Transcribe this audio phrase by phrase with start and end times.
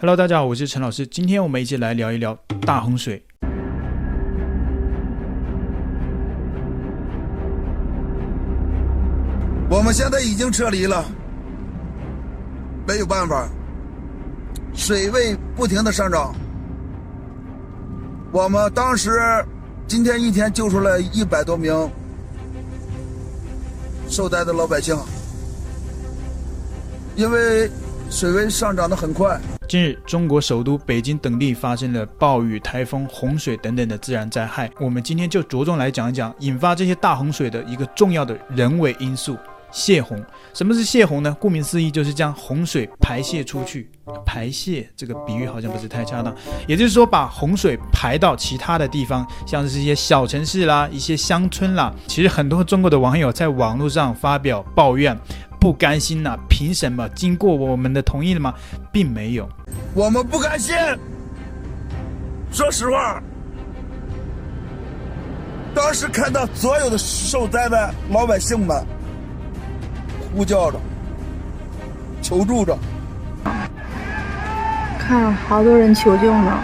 [0.00, 1.04] Hello，大家好，我是陈老师。
[1.08, 2.32] 今天我们一起来聊一聊
[2.64, 3.20] 大洪水。
[9.68, 11.04] 我们现在已经撤离了，
[12.86, 13.48] 没有办法，
[14.72, 16.32] 水位不停的上涨。
[18.30, 19.10] 我们当时
[19.88, 21.74] 今天一天救出来一百多名
[24.06, 24.96] 受灾的老百姓，
[27.16, 27.68] 因为
[28.08, 29.36] 水位上涨的很快。
[29.68, 34.70] 近日，中国首都北京等地发生了暴雨、台风、洪水等等的自然灾害。
[34.80, 39.36] 我们今天就着重来讲一讲引发这些大洪水的一个重要的人为因素——
[39.70, 40.18] 泄洪。
[40.54, 41.36] 什么是泄洪呢？
[41.38, 43.90] 顾名思义，就是将洪水排泄出去。
[44.24, 46.34] 排泄这个比喻好像不是太恰当，
[46.66, 51.94] 也就是说，把洪水排到其他的地方，像是一些小城市啦、一些乡村啦。
[52.06, 55.14] 其实很多中国的网友在网络上发表抱怨。
[55.60, 56.38] 不甘心呐、啊？
[56.48, 57.08] 凭什么？
[57.10, 58.54] 经过我们的同意了吗？
[58.92, 59.48] 并没有。
[59.94, 60.74] 我们不甘心。
[62.50, 63.22] 说实话，
[65.74, 68.82] 当时看到所有的受灾的老百姓们
[70.34, 70.80] 呼叫着、
[72.22, 72.78] 求助着，
[74.98, 76.58] 看好多人求救呢。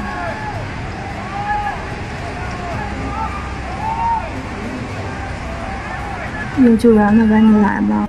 [6.64, 8.08] 有救援的，赶紧来吧。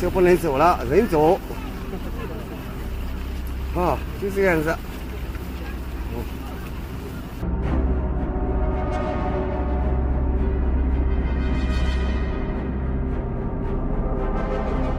[0.00, 1.38] 就不能走了，人走。
[3.76, 4.74] 啊，就这样子。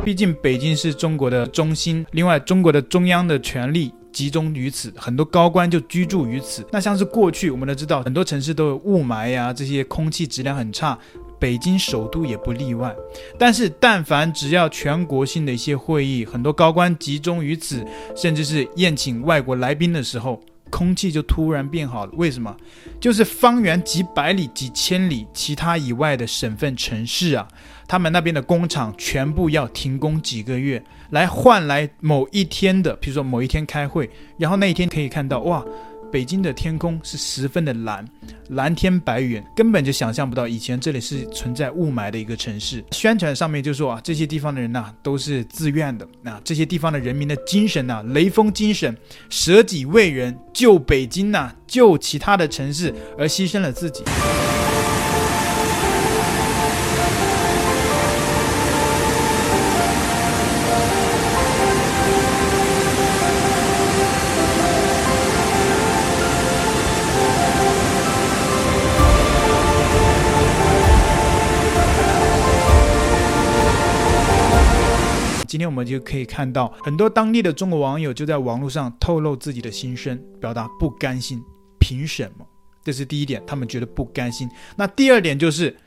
[0.03, 6.65] 毕竟北京是中国的中心，另外中国的中央的权力集中于此，很多高官就居住于此。
[6.71, 10.97] 那像是过去我们都知道，很多城市都有雾霾呀、这些空气质量很差。
[11.41, 12.95] 北京首都也不例外，
[13.39, 17.83] 但是但凡只要全国性的一些会议，很多高官集中于此，
[18.15, 22.11] 甚至是宴请外国来宾的时候，空气就突然变好了。
[22.13, 22.55] 为什么？
[22.99, 27.47] 就是方圆几百里、几千里其他以外的省份城市啊，
[27.87, 34.07] 他们那边的工厂全部要停工几个月，来换来某一天的，比如说某一天开会，
[34.37, 35.65] 然后那一天可以看到哇。
[36.11, 38.05] 北京的天空是十分的蓝，
[38.49, 42.83] 蓝天白云，根本就想象不到以前这里是存在雾霾的一个城市。
[42.91, 48.95] 宣传上面就说啊，这些地方的人呐、都是自愿的，那这些地方的人民的精神呐、雷锋精神，
[49.29, 54.03] 舍己为人，救北京呐、救其他的城市而牺牲了自己。
[75.61, 81.39] 天我们就可以看到很多当地的中国网友就在网络上透露自己的心声，表达不甘心。
[81.79, 82.45] 凭什么？
[82.83, 84.49] 这是第一点，他们觉得不甘心。
[84.75, 85.77] 那第二点就是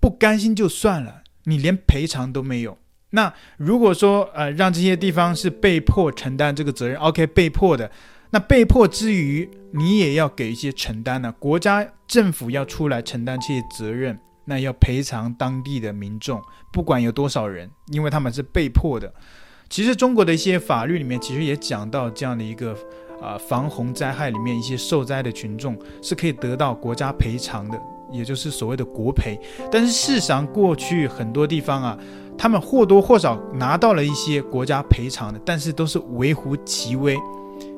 [0.00, 2.76] 不甘心就算了，你连赔偿都没有。
[3.10, 7.90] 那如果说呃让这些地方是被迫承担这个责任，OK，被迫的，
[8.30, 14.18] 那被迫之余你也要给一些承担呢、国家政府要出来承担这些责任。
[14.44, 19.12] 那要赔偿当地的民众，不管有多少人，因为他们是被迫的。
[19.70, 22.76] 其实中国的一些法律里面，其实也讲到这样的一个
[23.22, 27.80] 啊、防洪灾害里面一些受灾的群众是可以得到国家赔偿的，
[28.12, 29.38] 也就是所谓的国赔。
[29.72, 31.98] 但是事实上，过去很多地方啊，
[32.36, 37.16] 他们或多或少拿到了一些国家赔偿的，但是都是微乎其微。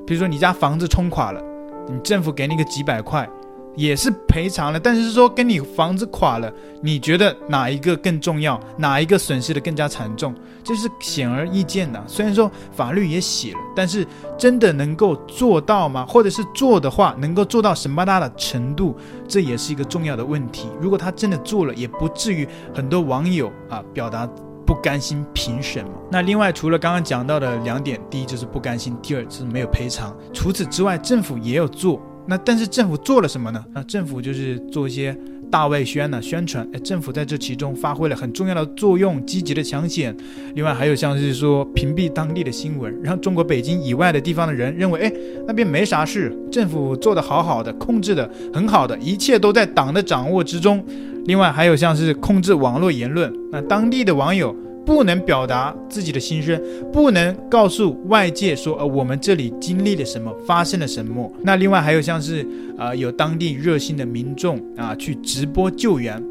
[0.07, 1.41] 比如说你家房子冲垮了，
[1.89, 3.29] 你政府给你个几百块。
[3.77, 6.51] 也是赔偿了，但是说跟你房子垮了，
[6.83, 8.59] 你觉得哪一个更重要？
[8.79, 10.35] 哪一个损失的更加惨重？
[10.65, 12.03] 这是显而易见的。
[12.09, 14.05] 虽然说法律也写了，但是
[14.37, 16.05] 真的能够做到吗？
[16.09, 18.97] 或者是做的话，能够做到什么大的程度？
[19.29, 20.69] 这也是一个重要的问题。
[20.81, 24.27] 如果他真的做了，也不至于很多网友啊表达
[24.65, 25.25] 不甘心。
[25.35, 25.91] 凭什么？
[26.11, 30.17] 那另外除了刚刚讲到的两点，第一就是不甘心，第二就是没有赔偿。
[30.33, 32.01] 除此之外，政府也有做。
[32.27, 33.65] 那但是政府做了什么呢？
[33.73, 35.17] 那政府就是做一些
[35.51, 36.69] 大外宣呢，宣传。
[36.73, 40.15] 哎，政府在这其中发挥了很重要的作用，积极的抢险。
[40.55, 45.13] 另外还有像是说屏蔽当地的新闻，让中国北京以外的地方的人认为，哎，
[45.47, 50.85] 那边没啥事，政府做得好好的，控制得很好的，一切都在党的掌握之中。
[51.27, 54.55] 另外还有像是控制网络言论，那当地的网友。
[54.87, 56.59] 不能表达自己的心声，
[56.93, 61.31] 不能告诉外界说，呃，我们这里经历了什么，发生了什么。
[61.43, 62.47] 那另外还有像是，
[62.79, 66.23] 呃，有当地热心的民众啊，去直播救援。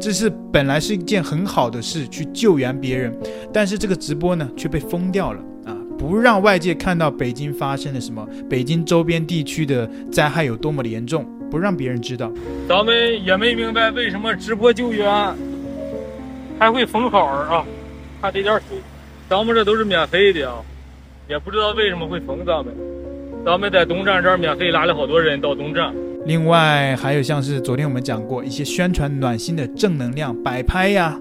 [0.00, 3.16] 这是本来是一件很好的事，去救援别人，
[3.52, 12.32] 但是这个直播呢却被封掉了啊，不让外界看到北京发生了什么，北京周边地区的灾害有多么的严重，不让别人知道。
[12.68, 15.08] 咱们也没明白为什么直播救援
[16.58, 17.64] 还会封号啊？
[18.20, 18.76] 看这点水，
[19.30, 20.62] 咱们这都是免费的啊，
[21.26, 22.74] 也不知道为什么会封咱们。
[23.46, 25.94] 咱们在东站这儿免费拉了好多人到东站。
[26.26, 31.18] 另外还有像是昨天我们讲过一些宣传暖心的正能量摆拍呀，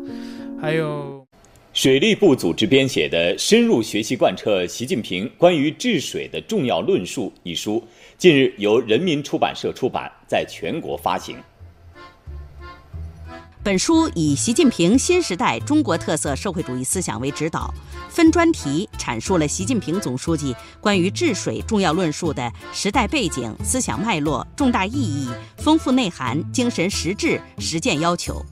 [0.61, 1.25] 还有
[1.71, 7.81] 水利部组织编写的《深入学习贯彻习近平关于治水的重要论述》一书，
[8.17, 11.37] 近日由人民出版社出版，在全国发行。
[13.69, 17.71] 本书以习近平新时代中国特色社会主义思想为指导，
[18.09, 28.43] 分专题阐述了习近平总书记关于治水重要论述的时代背景、思想脉络、重大意义、丰富内涵、精神实质、实践要求。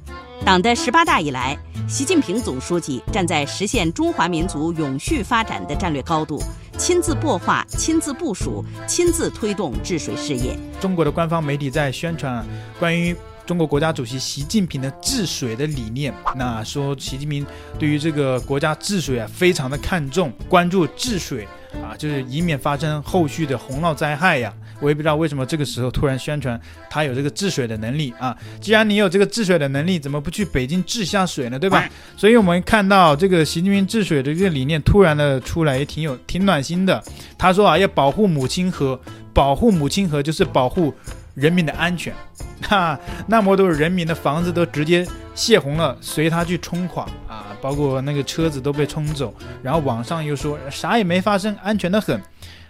[0.45, 1.57] 党的十八大以来，
[1.89, 6.39] 习近平总书记站在实现中华民族永续发展的战略高度，
[6.77, 10.55] 亲自擘画、亲自部署、亲自推动治水事业。
[10.79, 12.45] 中国的官方媒体在宣传
[12.77, 13.15] 关于。
[13.47, 17.47] 中国国家主席习近平的治水的理念，那说习近平
[17.79, 21.47] 对于这个国家治水啊非常的看重，关注治水
[21.81, 24.53] 啊，就是以免发生后续的洪涝灾害呀。
[24.81, 28.37] 我也不知道为什么这个时候突然宣传他有这个治水的能力啊。
[28.59, 31.57] 既然你有这个治水的能力，怎么不去北京治下水呢？
[31.57, 31.89] 对吧？
[32.17, 37.01] 所以我们看到这个习近平治水的这个理念突然的出来，也挺有挺暖心的。
[37.37, 38.99] 他说啊，要保护母亲河，
[39.33, 40.93] 保护母亲河就是保护
[41.37, 42.11] 人民的安全。
[42.67, 47.55] 哈那么多人民的房子都直接泄洪了，随他去冲垮啊！
[47.61, 49.31] 包括那个车子都被冲走，
[49.61, 52.19] 然后网上又说啥也没发生，安全的很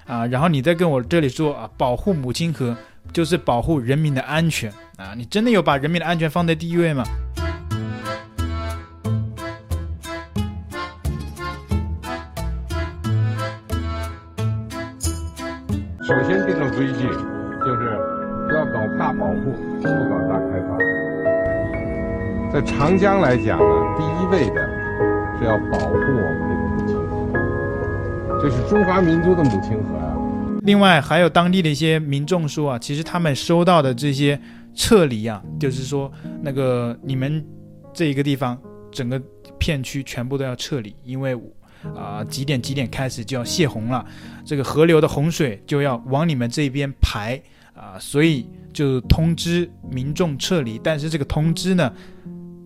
[0.06, 0.26] 啊！
[0.28, 2.76] 然后你再跟我这里说啊，保护母亲河
[3.14, 5.14] 就是保护人民的安全啊！
[5.16, 7.06] 你真的有把人民的安全放在第一位吗？
[16.04, 17.37] 首先定了规矩，
[18.98, 20.76] 大保护，不搞大开发。
[22.52, 24.68] 在长江来讲呢，第一位的
[25.38, 30.18] 是要保护我们这个母亲河，这是中华民族的母亲河啊。
[30.64, 34.40] 另外，还有当地的一些民众说啊，其实他们收到的这些
[34.74, 36.12] 撤离啊，就是说
[36.42, 37.46] 那个你们
[37.94, 38.58] 这一个地方
[38.92, 39.22] 整个
[39.60, 41.40] 片区全部都要撤离，因为
[41.96, 44.04] 啊、几点几点开始就要泄洪了，
[44.44, 47.40] 这个河流的洪水就要往你们这边排。
[47.78, 51.94] 啊，所以就通知民众撤离，但是这个通知呢，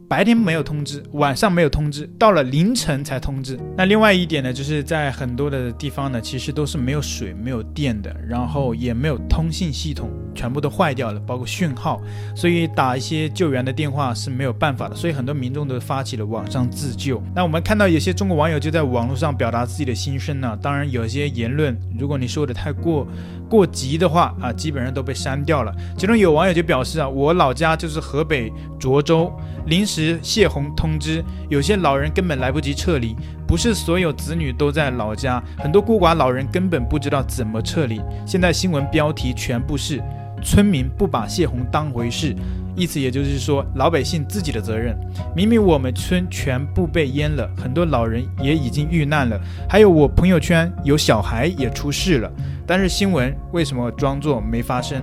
[0.10, 3.58] 白天没有通知，晚上没有通知，到了凌晨才通知。
[3.78, 12.02] 那另外一点呢，就是在很多的地方呢，其实都是没有水、没有电的，然后也没有通信系统，全部都坏掉了，包括讯号，
[12.36, 14.96] 所以打一些救援的电话是没有办法的。
[14.96, 17.22] 所以很多民众都发起了网上自救。
[17.34, 20.58] 那我们看到有些中国网友就在网络上表达自己的心声呢。
[20.62, 23.08] 当然，有些言论，如果你说的太过
[23.52, 25.76] 过急的话啊，基本上都被删掉了。
[25.98, 28.50] 其中有网友就表示啊，我老家就是河北
[28.80, 29.30] 涿州，
[29.66, 30.18] 临时。
[30.24, 33.14] 泄洪通知，有些老人根本来不及撤离，
[33.46, 38.02] 不是所有子女都在老家，很多孤寡老人根本不知道怎么撤离。
[38.26, 40.02] 现在新闻标题全部是
[40.42, 42.34] 村民不把泄洪当回事，
[42.76, 44.98] 意思也就是说老百姓自己的责任。
[45.36, 49.40] 明明我们村全部被淹了，很多老人也已经遇难了，
[49.70, 52.32] 还有我朋友圈有小孩也出事了，
[52.66, 55.02] 但是新闻为什么装作没发生？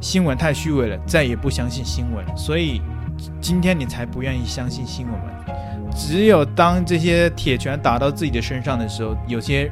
[0.00, 2.80] 新闻太虚伪了，再也不相信新闻，所以。
[3.38, 5.14] 今天你才不愿意相信新闻？
[5.94, 9.70] 只有当这些铁拳打到自己的身上的时候，有些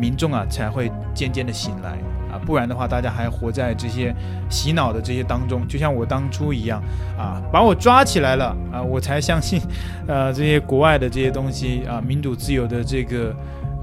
[0.00, 1.98] 民众啊才会渐渐的醒来
[2.44, 4.14] 不然的话，大家还活在这些
[4.50, 6.82] 洗脑的这些当中，就像我当初一样
[7.18, 9.60] 啊，把我抓起来了啊，我才相信，
[10.06, 13.34] 呃，这些国外的这些东西啊，民主自由的这个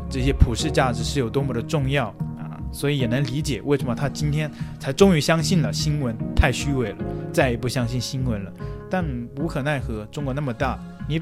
[0.10, 2.08] 这些普世价值是有多么的重要
[2.38, 6.98] 啊，所以也能理解为什么他今天才终于相信了新闻太虚伪了，
[7.32, 8.52] 再也不相信新闻了。
[8.90, 9.04] 但
[9.38, 11.20] 无可奈何，中国那么大，你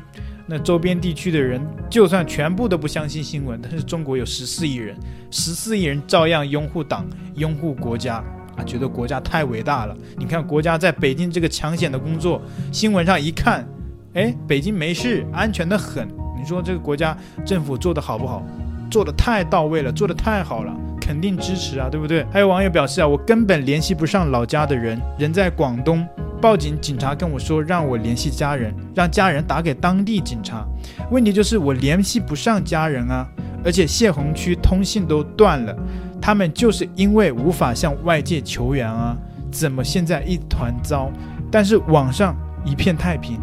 [0.53, 4.93] 那周边地区的人就算全部都不相信新闻，但是中国有十四亿人，
[5.29, 8.15] 十四亿人照样拥护党、拥护国家
[8.57, 9.95] 啊，觉得国家太伟大了。
[10.17, 13.65] 你看国家在北京这个抢险的工作，新闻上一看，
[14.13, 16.05] 哎，北京没事，安全得很。
[16.37, 18.45] 你说这个国家政府做得好不好？
[18.91, 22.25] 做得太到位了，做得太好了，肯定支持啊，对不对？
[22.29, 26.05] 还有网友表示啊，我根本联系不上老家的人，人在广东。
[26.41, 30.65] 报警，警察跟我说让我联系家人，让家人打给当地警察。
[31.11, 33.27] 问题就是我联系不上家人啊，
[33.63, 35.77] 而且泄洪区通信都断了，
[36.19, 39.15] 他们就是因为无法向外界求援啊。
[39.51, 41.11] 怎么现在一团糟？
[41.51, 43.37] 但是网上一片太平，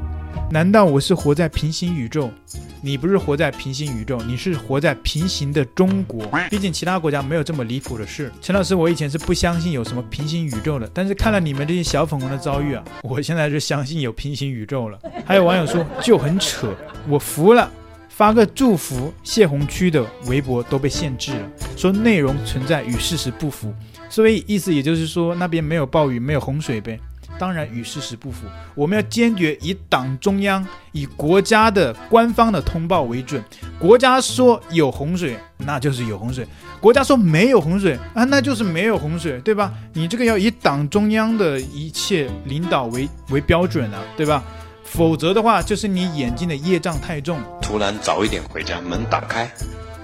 [0.50, 2.30] 难道我是活在平行宇宙？
[2.80, 6.26] 你不是活在平行宇宙，你是活在平行的中国。
[6.48, 8.32] 毕竟其他国家没有这么离谱的事。
[8.40, 14.98] 陈老师，我以前是不相信有什么平行宇宙的，但是看了你们这些小粉红的遭遇啊， 我现在就相信有平行宇宙了。
[15.26, 16.74] 还有网友说就很扯，
[17.08, 17.70] 我服了。
[18.08, 23.72] 发个祝福，泄洪区的微博都被限制了，说内容存在与事实不符，
[24.10, 26.98] 所以意思也就是说那边没有暴雨，没有洪水呗。
[27.38, 33.42] 当然与事实不符，我们要坚决以党中央、以国家的官方的通报为准。
[33.78, 36.44] 国家说有洪水，那就是有洪水；
[36.80, 39.72] 国家说没有洪水啊，那就是没有洪水，对吧？
[39.92, 44.42] 你这个要以党中央的一切领导为为标准啊，对吧？
[44.82, 47.38] 否则的话，就是你眼睛的业障太重。
[47.60, 49.50] 突然早一点回家，门打开，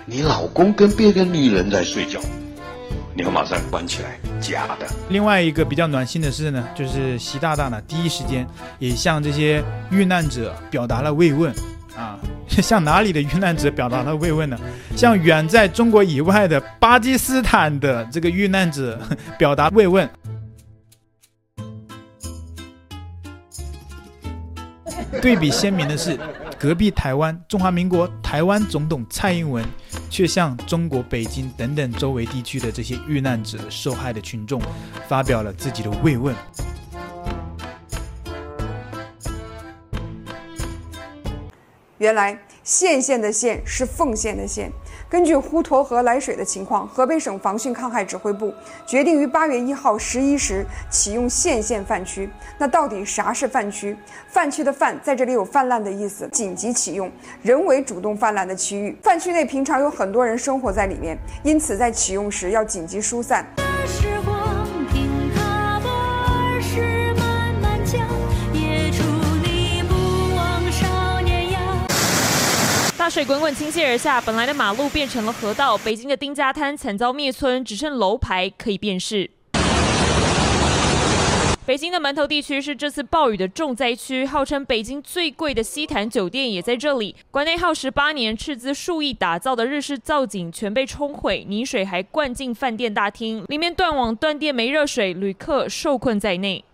[0.04, 2.20] 你老公跟别的女人在睡觉，
[3.16, 4.87] 你要马上关起来，假的。
[5.09, 8.44] 另外一个比较暖心的事呢，就是习大大呢第一时间
[8.80, 11.54] 也向这些遇难者表达了慰问
[11.97, 12.18] 啊，
[12.49, 14.59] 向哪里的遇难者表达了慰问呢？
[14.97, 19.00] 向远在中国以外的巴基斯坦的这个遇难者
[19.38, 20.11] 表达慰问。
[25.23, 26.18] 对比鲜明的是，
[26.64, 29.62] 隔壁台湾中华民国台湾总统蔡英文，
[30.09, 34.59] 却向中国北京等等周围地区的这些遇难者、受害的群众，
[35.06, 36.35] 发表了自己的慰问。
[41.98, 44.70] 原来县县的县是奉县的县。
[45.08, 48.52] 根据滹沱河来水的情况，河北省防汛抗旱指挥部
[48.84, 52.28] 决定于八月一号十一时启用县县范区。
[52.58, 53.96] 那到底啥是范区？
[54.28, 57.10] 范区的范在这里有泛滥的意思，紧急启用
[57.42, 58.96] 人为主动泛滥的区域。
[59.02, 63.46] 范区内平常有很多人生活在里面，因此在启用时要紧急疏散。
[73.14, 75.78] 水滚滚倾泻而下，本来的马路变成了河道。
[75.78, 79.30] 北京的丁家滩惨遭灭村，只剩楼牌可以辨识。
[81.64, 87.14] 北京的门头地区是这次暴雨的重灾区，号称北京最贵的西坛酒店也在这里。
[87.30, 96.64] 馆内耗时八年、斥资数亿打造的日式造景全被冲毁，泥水还灌进饭店大厅，里面断网断电没热水，旅客受困在内。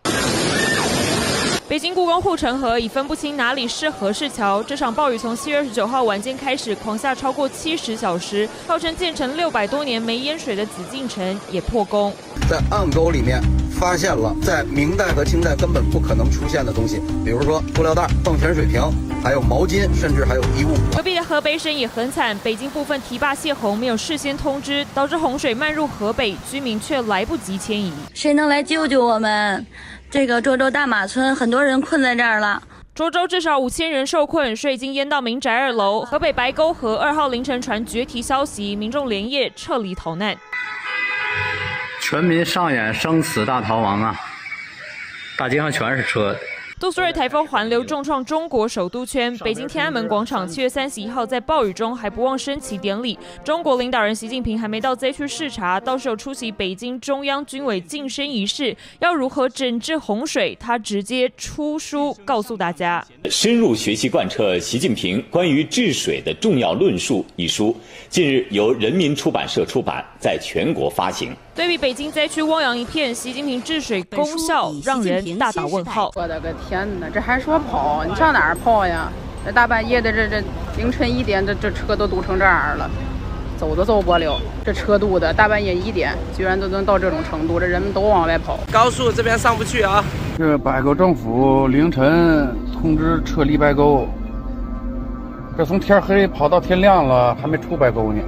[1.70, 4.60] 北京故宫护城河已分不清哪里是河是桥。
[4.60, 12.12] 这场暴雨从七月二十九号晚间开始，狂下超过七十小时，号称建成六百多年没淹水的紫禁城也破功。
[12.48, 18.82] 在暗沟里面发现了在明代和清代根本不可能出现的东西，比如说塑料袋、矿泉水瓶，
[19.22, 20.74] 还有毛巾，甚至还有衣物。
[20.92, 27.92] 隔壁的河北省也很惨，北京部分堤坝泄洪没有事先通知，导致洪水漫入河北，居民却来不及迁移。
[28.12, 29.64] 谁能来救救我们？
[30.10, 32.60] 这个涿州大马村很多人困在这儿了，
[32.96, 36.00] 涿州至少五千人受困，水已经淹到民宅二楼。
[36.00, 40.36] 河北白沟河二号凌晨传决堤消息，民众连夜撤离逃难，
[42.02, 44.20] 全民上演生死大逃亡啊！
[45.38, 46.36] 大街上全是车。
[46.80, 53.18] 杜苏芮台风环流重创中国首都圈，北京天安门广场七月三十一号在暴雨中还不忘升旗典礼。
[53.44, 58.75] 中国领导人习近平还没到灾区视察，到时候出席北京中央军委晋升仪式。
[58.99, 63.06] 要如何整治洪水，他直接出书告诉大家。
[63.26, 67.76] 深入学习贯彻习近平关于治水的重要论述一书，
[68.08, 71.37] 近日由人民出版社出版，在全国发行。
[71.54, 76.11] 对比北京灾区汪洋一片，习近平治水功效让人大打问号。
[76.14, 78.04] 我的个天哪，这还说跑？
[78.04, 79.11] 你上哪儿跑呀？
[79.45, 80.42] 这大半夜的，这这
[80.76, 82.88] 凌晨一点，这这车都堵成这样了，
[83.59, 84.38] 走都走不了。
[84.64, 88.59] 这车堵的，大半夜一点，居然都能到这种程度，这人们都往外跑。
[88.71, 90.04] 高速这边上不去啊！
[90.38, 94.07] 这白沟政府凌晨通知撤离白沟，
[95.59, 98.23] 这从天黑跑到天亮了，还没出白沟呢。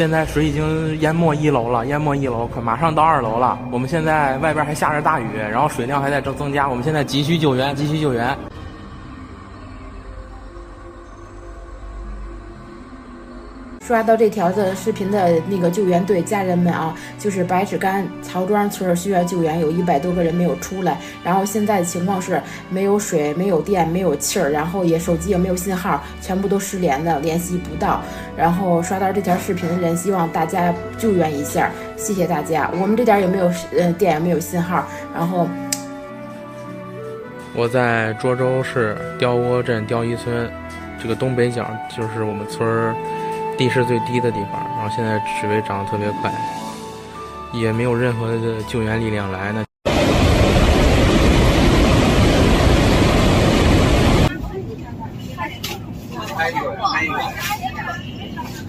[0.00, 3.58] 现在水已经淹没一楼了，淹没一楼，快马上到二楼了。
[3.70, 6.66] 我们现在外边还下着大雨，然后水量还在增增加。
[6.66, 8.34] 我们现在急需救援，急需救援。
[13.90, 20.96] 刷到这条的视频的那个救援队家人们啊，就是白纸干曹庄村需要救援，有一百多个人没有出来。
[21.24, 28.00] 然后现在情况是没有水、没有电、没有气儿，然后也手机也没有信号，全部都失联的，联系不到。
[28.36, 32.70] 然后刷到这条视频的人，希望大家救援一下，谢谢大家。
[32.80, 34.86] 我们这点也没有呃电，也没有信号。
[35.12, 35.48] 然后
[37.56, 40.48] 我在涿州市碉窝镇碉一村，
[41.02, 42.94] 这个东北角就是我们村儿。
[43.60, 46.32] 地势最低的地方，然后现在水位涨得特别快，
[47.52, 49.52] 也没有任何的救援力量来。
[49.52, 49.62] 那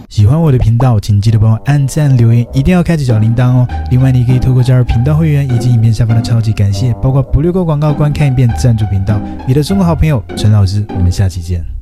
[0.09, 3.65] 喜欢我的频道，请记得帮我按赞留言，一定要开启小铃铛哦。
[3.91, 9.17] 另外你可以透过加入频道会员以及影片下方的超级感谢，包括不略过广告观看一遍赞助频道。
[9.47, 11.80] 你的中国好朋友陈老师，我们下期见。